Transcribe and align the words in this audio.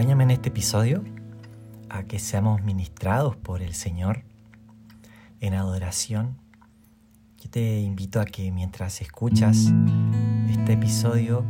Acompáñame 0.00 0.24
en 0.24 0.30
este 0.30 0.48
episodio 0.48 1.04
a 1.90 2.04
que 2.04 2.18
seamos 2.18 2.62
ministrados 2.62 3.36
por 3.36 3.60
el 3.60 3.74
Señor 3.74 4.22
en 5.40 5.52
adoración. 5.52 6.38
Yo 7.38 7.50
te 7.50 7.80
invito 7.80 8.18
a 8.18 8.24
que 8.24 8.50
mientras 8.50 9.02
escuchas 9.02 9.70
este 10.48 10.72
episodio 10.72 11.44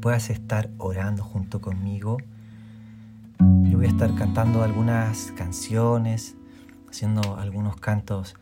puedas 0.00 0.30
estar 0.30 0.70
orando 0.78 1.22
junto 1.22 1.60
conmigo. 1.60 2.16
Yo 3.64 3.76
voy 3.76 3.84
a 3.84 3.90
estar 3.90 4.14
cantando 4.14 4.62
algunas 4.62 5.32
canciones, 5.32 6.34
haciendo 6.88 7.36
algunos 7.36 7.76
cantos 7.76 8.36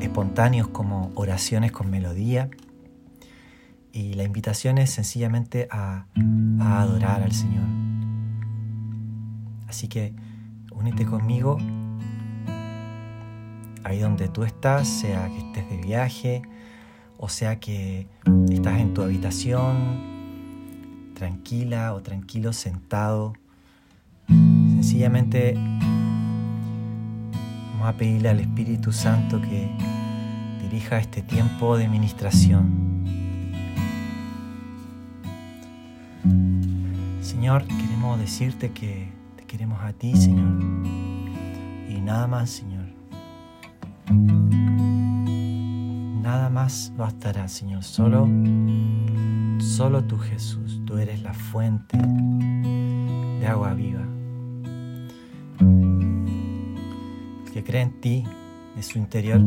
espontáneos 0.00 0.68
como 0.68 1.10
oraciones 1.16 1.72
con 1.72 1.90
melodía. 1.90 2.50
Y 3.92 4.14
la 4.14 4.24
invitación 4.24 4.78
es 4.78 4.90
sencillamente 4.90 5.68
a, 5.70 6.06
adorar 6.60 7.22
al 7.22 7.32
Señor. 7.32 7.66
Así 9.68 9.88
que 9.88 10.12
únete 10.72 11.06
conmigo 11.06 11.58
ahí 13.84 13.98
donde 13.98 14.28
tú 14.28 14.44
estás, 14.44 14.86
sea 14.86 15.28
que 15.28 15.38
estés 15.38 15.70
de 15.70 15.76
viaje 15.78 16.42
o 17.22 17.28
sea 17.28 17.60
que 17.60 18.06
estás 18.50 18.80
en 18.80 18.94
tu 18.94 19.02
habitación, 19.02 21.10
tranquila 21.14 21.92
o 21.92 22.00
tranquilo 22.00 22.54
sentado. 22.54 23.34
Sencillamente 24.26 25.52
vamos 27.72 27.86
a 27.86 27.92
pedirle 27.98 28.30
al 28.30 28.40
Espíritu 28.40 28.90
Santo 28.90 29.38
que 29.38 29.70
dirija 30.62 30.98
este 30.98 31.20
tiempo 31.20 31.76
de 31.76 31.88
ministración. 31.88 32.89
Señor, 37.40 37.64
queremos 37.64 38.18
decirte 38.18 38.70
que 38.70 39.10
te 39.34 39.46
queremos 39.46 39.80
a 39.82 39.94
ti, 39.94 40.14
Señor. 40.14 40.62
Y 41.88 41.98
nada 41.98 42.26
más, 42.26 42.50
Señor. 42.50 42.84
Nada 46.20 46.50
más 46.50 46.92
bastará, 46.98 47.48
Señor. 47.48 47.82
Solo, 47.82 48.28
solo 49.58 50.04
tú, 50.04 50.18
Jesús. 50.18 50.82
Tú 50.84 50.98
eres 50.98 51.22
la 51.22 51.32
fuente 51.32 51.96
de 51.96 53.46
agua 53.46 53.72
viva. 53.72 54.06
El 57.46 57.52
que 57.54 57.64
cree 57.64 57.80
en 57.80 58.00
ti, 58.02 58.24
de 58.76 58.82
su 58.82 58.98
interior, 58.98 59.40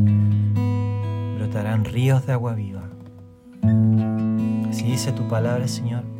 brotarán 1.36 1.84
ríos 1.84 2.26
de 2.26 2.32
agua 2.32 2.54
viva. 2.54 2.90
Así 4.68 4.82
dice 4.82 5.12
tu 5.12 5.28
palabra, 5.28 5.68
Señor 5.68 6.13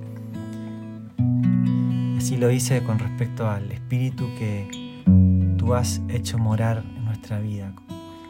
Así 2.24 2.38
lo 2.38 2.50
hice 2.50 2.82
con 2.82 2.98
respecto 2.98 3.50
al 3.50 3.70
Espíritu 3.70 4.30
que 4.38 4.66
tú 5.58 5.74
has 5.74 6.00
hecho 6.08 6.38
morar 6.38 6.82
en 6.96 7.04
nuestra 7.04 7.38
vida, 7.38 7.74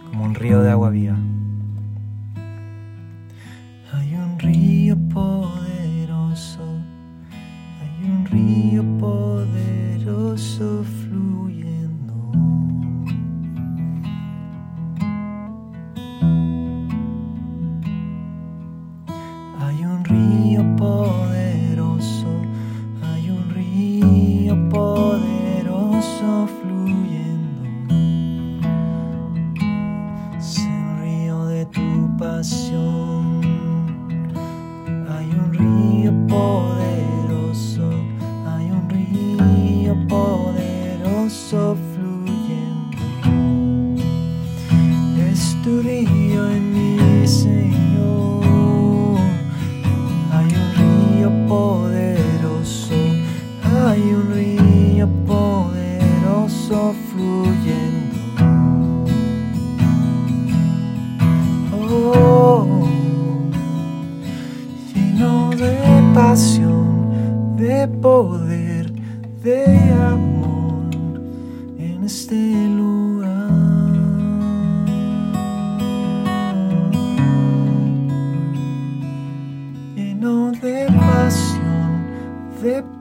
como 0.09 0.25
un 0.25 0.35
río 0.35 0.63
de 0.63 0.73
agua 0.73 0.91
viva. 0.91 1.17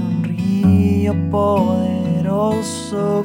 un 0.00 0.24
río 0.24 1.14
poderoso 1.30 3.24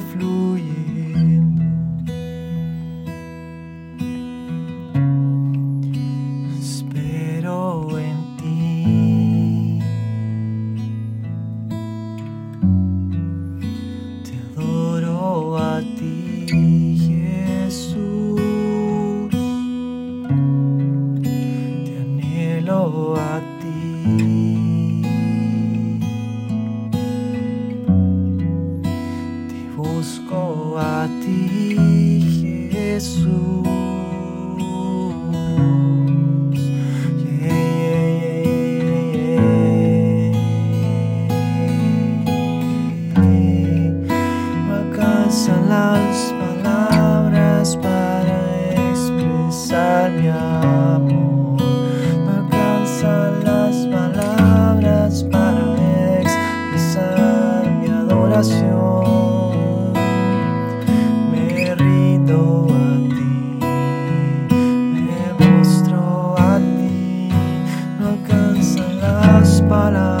palabras 69.72 70.11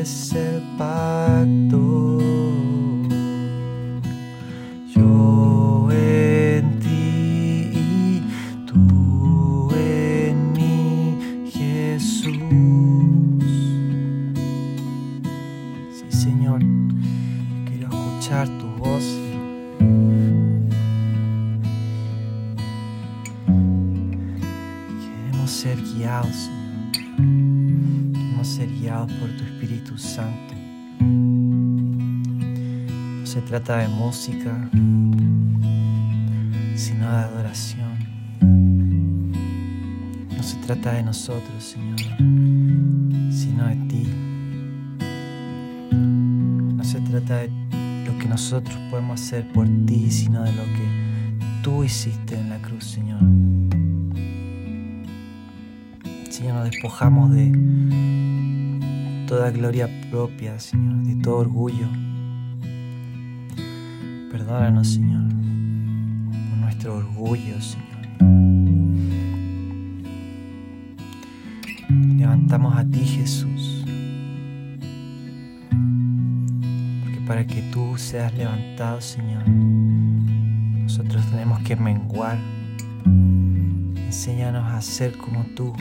es 0.00 0.32
el 0.32 0.62
pacto. 0.78 2.18
Yo 4.94 5.88
en 5.92 6.78
ti 6.80 7.70
y 7.74 8.22
tú 8.66 9.70
en 9.76 10.52
mí, 10.52 11.18
Jesús. 11.52 12.32
Sí, 15.92 16.06
Señor, 16.08 16.62
quiero 17.66 17.88
escuchar 17.88 18.48
tu 18.58 18.66
voz. 18.82 19.04
Queremos 25.02 25.50
ser 25.50 25.78
guiados, 25.94 26.48
Ser 28.42 28.68
guiados 28.68 29.12
por 29.12 29.28
tu 29.36 29.44
Espíritu 29.44 29.98
Santo. 29.98 30.54
No 33.20 33.26
se 33.26 33.42
trata 33.42 33.76
de 33.76 33.88
música, 33.88 34.70
sino 36.74 37.10
de 37.10 37.16
adoración. 37.16 37.98
No 40.34 40.42
se 40.42 40.56
trata 40.66 40.92
de 40.94 41.02
nosotros, 41.02 41.62
Señor, 41.62 42.00
sino 43.30 43.66
de 43.68 43.76
ti. 43.88 44.08
No 46.74 46.82
se 46.82 46.98
trata 47.02 47.42
de 47.42 47.50
lo 48.06 48.18
que 48.18 48.26
nosotros 48.26 48.74
podemos 48.90 49.20
hacer 49.20 49.46
por 49.52 49.68
ti, 49.86 50.10
sino 50.10 50.42
de 50.44 50.52
lo 50.54 50.64
que 50.64 50.88
tú 51.62 51.84
hiciste 51.84 52.40
en 52.40 52.48
la 52.48 52.58
cruz, 52.62 52.84
Señor. 52.84 53.20
Señor, 56.30 56.54
nos 56.54 56.70
despojamos 56.70 57.32
de 57.32 58.09
toda 59.30 59.48
gloria 59.52 59.88
propia, 60.10 60.58
Señor, 60.58 61.04
de 61.04 61.14
todo 61.22 61.36
orgullo. 61.36 61.86
Perdónanos, 64.32 64.88
Señor, 64.88 65.22
por 66.48 66.58
nuestro 66.58 66.96
orgullo, 66.96 67.54
Señor. 67.60 67.86
Levantamos 72.18 72.76
a 72.76 72.84
ti, 72.84 73.04
Jesús. 73.04 73.84
Porque 77.04 77.20
para 77.24 77.46
que 77.46 77.62
tú 77.70 77.96
seas 77.98 78.34
levantado, 78.34 79.00
Señor, 79.00 79.48
nosotros 79.48 81.24
tenemos 81.30 81.60
que 81.60 81.76
menguar. 81.76 82.36
Enséñanos 83.94 84.64
a 84.64 84.82
ser 84.82 85.16
como 85.16 85.44
tú. 85.54 85.72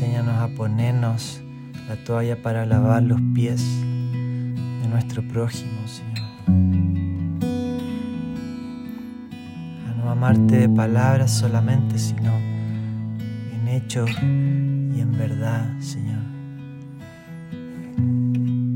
Enséñanos 0.00 0.36
a 0.40 0.46
ponernos 0.46 1.40
la 1.88 1.96
toalla 2.04 2.40
para 2.40 2.64
lavar 2.64 3.02
los 3.02 3.20
pies 3.34 3.60
de 3.82 4.88
nuestro 4.88 5.26
prójimo, 5.26 5.88
Señor. 5.88 6.28
A 9.88 9.94
no 9.96 10.08
amarte 10.08 10.56
de 10.56 10.68
palabras 10.68 11.32
solamente, 11.32 11.98
sino 11.98 12.32
en 12.32 13.66
hecho 13.66 14.06
y 14.06 15.00
en 15.00 15.18
verdad, 15.18 15.68
Señor. 15.80 16.22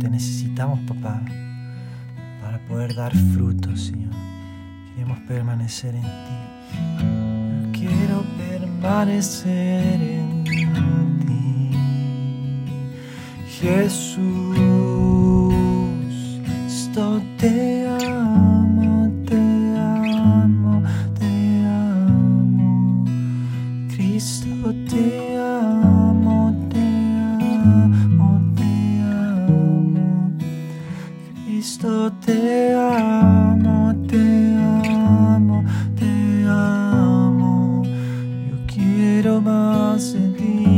Te 0.00 0.10
necesitamos, 0.10 0.80
papá, 0.88 1.22
para 2.40 2.58
poder 2.66 2.96
dar 2.96 3.16
frutos, 3.32 3.80
Señor. 3.80 4.10
Queremos 4.96 5.20
permanecer 5.20 5.94
en 5.94 6.02
ti. 6.02 7.78
Quiero 7.78 8.24
permanecer 8.36 10.02
en 10.02 10.21
ti. 11.26 11.70
Jesús, 13.60 14.71
más 39.92 40.14
de 40.14 40.71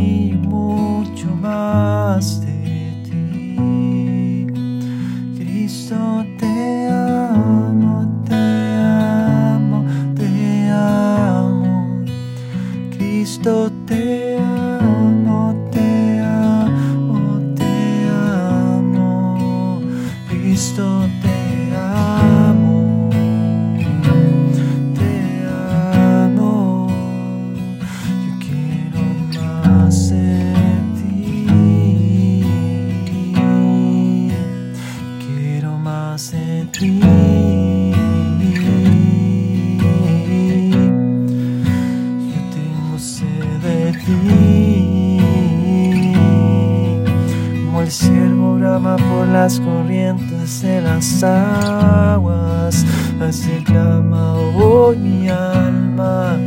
las 49.45 49.61
corrientes 49.61 50.63
de 50.63 50.81
las 50.81 51.23
aguas, 51.23 52.83
así 53.21 53.63
clama 53.63 54.33
hoy 54.33 54.97
mi 54.97 55.29
alma. 55.29 56.39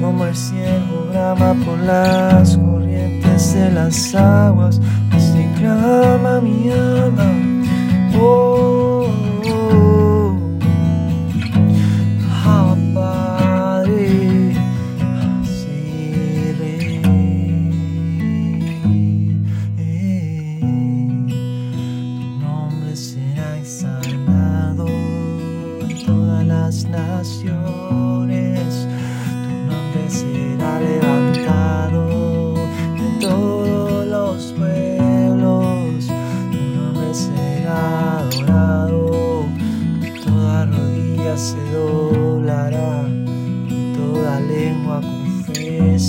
Como 0.00 0.24
el 0.24 0.34
ciervo 0.34 1.08
brama 1.10 1.54
por 1.62 1.78
las 1.80 2.56
corrientes 2.56 3.52
de 3.52 3.70
las 3.70 4.14
aguas, 4.14 4.80
así 5.12 5.46
clama 5.58 6.40
mi 6.40 6.70
alma. 6.70 7.26
Oh, 8.18 8.24
oh, 8.24 8.87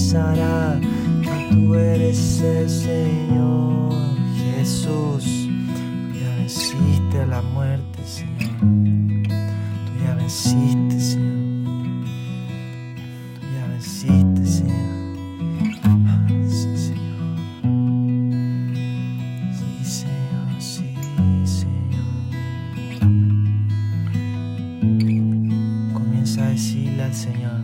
confesará 0.09 0.79
que 1.21 1.55
tú 1.55 1.75
eres 1.75 2.41
el 2.41 2.67
Señor 2.67 3.93
Jesús. 4.37 5.23
Tú 5.23 6.19
ya 6.19 6.35
venciste 6.35 7.21
a 7.21 7.25
la 7.27 7.41
muerte, 7.43 8.03
Señor. 8.03 8.49
Tú 9.29 9.91
ya 10.03 10.15
venciste, 10.15 10.99
Señor. 10.99 12.07
Tú 13.35 13.45
ya 13.53 13.67
venciste, 13.67 14.45
Señor. 14.47 14.89
Sí, 16.49 16.75
Señor. 16.75 17.37
Sí, 19.53 19.85
Señor. 19.85 20.47
Sí, 20.59 20.95
Señor. 21.45 22.09
Comienza 25.93 26.45
a 26.45 26.49
decirle 26.49 27.03
al 27.03 27.13
Señor 27.13 27.58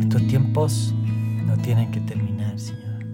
estos 0.00 0.26
tiempos 0.26 0.94
no 1.46 1.56
tienen 1.58 1.90
que 1.90 2.00
terminar, 2.00 2.58
Señor. 2.58 3.04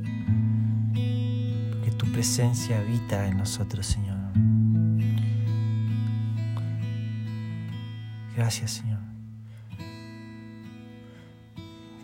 Porque 1.71 1.91
tu 1.97 2.07
presencia 2.13 2.79
habita 2.79 3.27
en 3.27 3.39
nosotros, 3.39 3.87
Señor. 3.87 4.19
Gracias, 8.37 8.73
Señor. 8.73 9.01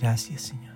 Gracias, 0.00 0.42
Señor. 0.42 0.70